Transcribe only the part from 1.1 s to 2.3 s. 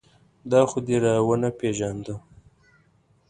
و نه پېژانده.